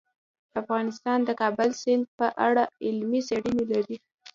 [0.61, 3.97] افغانستان د د کابل سیند په اړه علمي څېړنې لري.